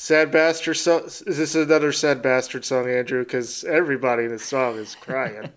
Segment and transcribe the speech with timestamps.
[0.00, 1.06] Sad bastard song.
[1.06, 3.24] Is this another sad bastard song, Andrew?
[3.24, 5.50] Because everybody in the song is crying.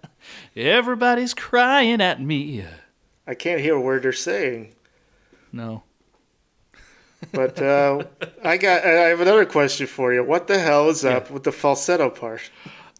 [0.56, 2.64] Everybody's crying at me.
[3.24, 4.74] I can't hear a word they're saying.
[5.52, 5.84] No.
[7.30, 8.02] But uh,
[8.44, 8.84] I got.
[8.84, 10.24] I have another question for you.
[10.24, 12.50] What the hell is up with the falsetto part?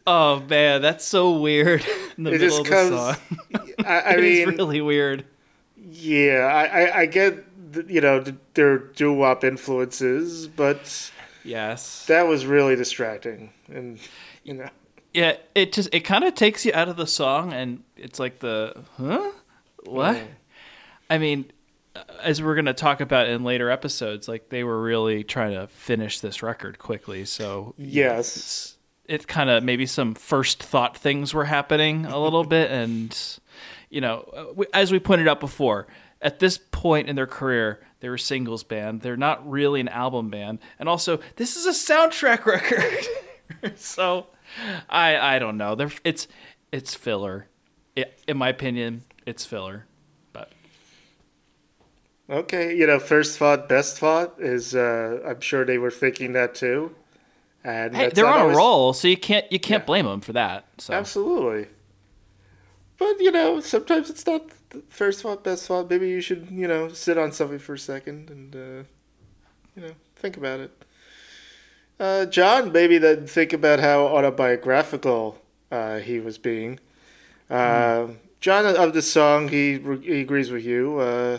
[0.07, 1.85] Oh man, that's so weird.
[2.17, 3.59] In the It middle just of the comes.
[3.59, 3.69] song.
[3.85, 5.25] I, I mean, really weird.
[5.77, 7.45] yeah, I, I, I get,
[7.89, 8.25] you know,
[8.55, 11.11] their doo wop influences, but
[11.45, 12.07] Yes.
[12.07, 13.99] that was really distracting, and
[14.45, 14.69] you know,
[15.13, 18.39] Yeah, it just it kind of takes you out of the song, and it's like
[18.41, 19.31] the huh,
[19.85, 20.21] what?
[21.11, 21.51] I mean,
[21.95, 25.67] uh, as we're gonna talk about in later episodes, like they were really trying to
[25.69, 31.45] finish this record quickly, so yes, it kind of maybe some first thought things were
[31.45, 33.39] happening a little bit and
[33.91, 35.87] you know uh, as we pointed out before
[36.25, 39.01] at this point in their career they were singles band.
[39.03, 40.59] They're not really an album band.
[40.79, 43.07] And also this is a soundtrack record.
[43.77, 44.27] So
[44.91, 45.75] i i don't know.
[45.77, 46.27] They're it's
[46.73, 47.47] it's filler.
[47.95, 49.87] It, in my opinion it's filler.
[50.33, 50.51] But
[52.29, 54.75] okay, you know, first thought, best thought is.
[54.75, 56.95] Uh, I'm sure they were thinking that too,
[57.63, 59.87] and hey they're on a roll so you can't you can't Yeah.
[59.87, 60.93] blame them for that so.
[60.95, 61.69] Absolutely.
[62.99, 65.91] But you know, sometimes it's not the first thought, best thought.
[65.91, 68.85] Maybe you should, you know, sit on something for a second and, uh,
[69.75, 70.85] you know, think about it.
[71.99, 75.41] Uh, John, maybe then think about how autobiographical
[75.71, 76.81] uh, he was being.
[77.49, 78.09] Uh,
[78.41, 80.99] John of the song, he he agrees with you.
[80.99, 81.39] Uh,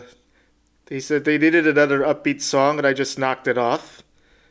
[0.88, 4.02] he said they needed another upbeat song, and I just knocked it off.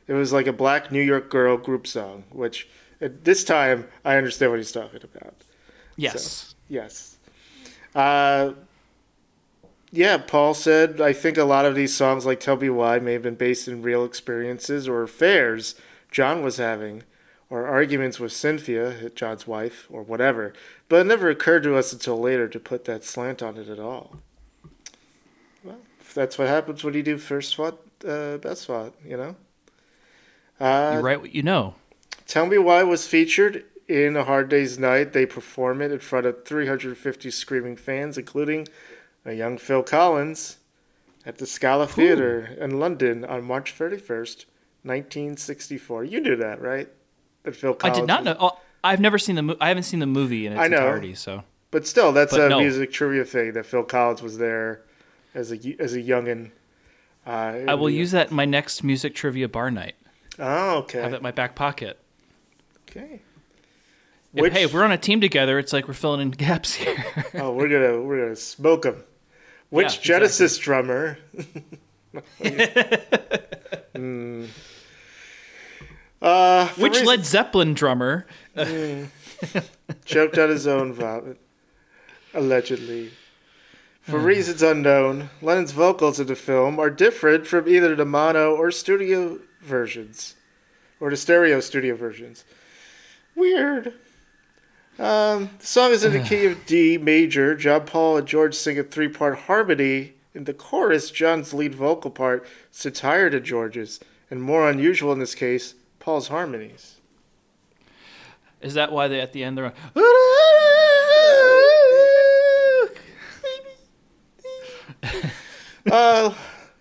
[0.07, 2.67] It was like a black New York girl group song, which
[3.01, 5.33] at this time I understand what he's talking about.
[5.95, 7.17] Yes Yes.
[7.93, 8.53] Uh,
[9.91, 13.13] yeah, Paul said, I think a lot of these songs, like Tell Me Why, may
[13.13, 15.75] have been based in real experiences or affairs
[16.11, 17.03] John was having,
[17.49, 20.53] or arguments with Cynthia, John's wife, or whatever.
[20.89, 23.79] But it never occurred to us until later to put that slant on it at
[23.79, 24.17] all.
[25.63, 25.79] Well,
[26.13, 29.35] that's what happens when you do first thought, uh, best thought, you know?
[30.57, 31.75] Uh, you write what you know
[32.27, 35.13] Tell Me Why was featured in A Hard Day's Night.
[35.13, 38.67] They perform it in front of 350 screaming fans, including
[39.25, 40.57] a young Phil Collins
[41.25, 44.45] at the Scala Theatre in London on March 31st,
[44.83, 46.03] 1964.
[46.03, 46.87] You knew that, right?
[47.43, 49.67] That Phil Collins i did not was- know oh, i've never seen the mo- i
[49.67, 50.77] haven't seen the movie in its I know.
[50.77, 52.59] entirety so But still, that's But a no.
[52.59, 54.81] music trivia thing that Phil Collins was there
[55.35, 56.51] as a as a youngin.
[57.27, 57.29] Uh,
[57.67, 59.95] I will use that in my next music trivia bar night.
[60.39, 61.01] Oh, okay.
[61.01, 61.99] Have it in my back pocket.
[62.89, 63.21] Okay.
[64.35, 66.73] If, Which- hey, if we're on a team together, it's like we're filling in gaps
[66.75, 67.03] here.
[67.35, 69.03] Oh, we're gonna we're gonna smoke them.
[69.69, 71.17] Which Yeah, Genesis drummer?
[73.95, 74.45] Hmm.
[76.21, 78.25] Uh, Which reasons- Led Zeppelin drummer?
[80.05, 81.37] choked on his own vomit,
[82.33, 83.11] allegedly.
[84.01, 84.25] For Hmm.
[84.25, 89.39] reasons unknown, Lennon's vocals in the film are different from either the mono or studio
[89.61, 90.35] versions,
[90.99, 92.45] or the stereo studio versions.
[93.35, 93.93] Weird.
[94.97, 97.55] Um, the song is in the key of D major.
[97.55, 100.13] John Paul and George sing a three-part harmony.
[100.33, 105.19] In the chorus, John's lead vocal part sits higher than George's, and more unusual in
[105.19, 106.95] this case, Paul's harmonies.
[108.61, 109.73] Is that why they at the end they're
[115.91, 116.33] Uh,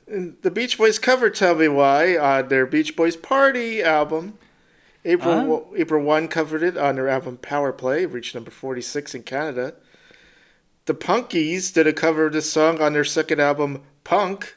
[0.07, 4.39] and the Beach Boys cover "Tell Me Why" on their Beach Boys Party album.
[5.05, 5.75] April ah.
[5.77, 9.75] April Wine covered it on their album Power Play, reached number forty six in Canada.
[10.87, 14.57] The Punkles did a cover of this song on their second album Punk,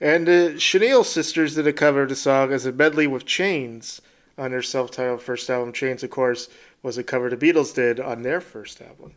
[0.00, 4.00] and the Chenille Sisters did a cover of the song as a medley with Chains
[4.38, 5.72] on their self-titled first album.
[5.72, 6.48] Chains, of course,
[6.82, 9.12] was a cover the Beatles did on their first album.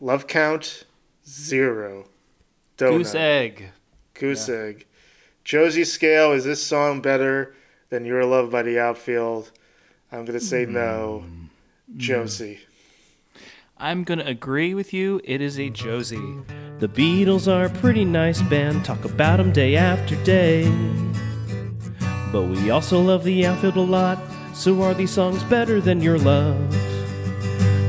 [0.00, 0.84] Love count
[1.26, 2.08] zero.
[2.76, 2.98] Donut.
[2.98, 3.70] goose egg?
[4.12, 4.86] Goose egg.
[5.44, 7.54] Josie Scale, is this song better
[7.88, 9.52] than Your Love by the Outfield?
[10.16, 11.24] I'm going to say no.
[11.26, 11.48] Mm.
[11.96, 12.60] Josie.
[13.78, 15.20] I'm gonna agree with you.
[15.22, 16.34] It is a Josie.
[16.78, 20.64] The Beatles are a pretty nice band, talk about 'em day after day.
[22.32, 24.18] But we also love the outfield a lot,
[24.54, 26.56] So are these songs better than your love?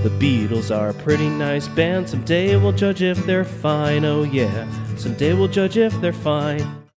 [0.04, 2.10] The Beatles are a pretty nice band.
[2.10, 4.04] Someday we'll judge if they're fine.
[4.04, 4.68] Oh, yeah.
[4.98, 6.87] Someday we'll judge if they're fine.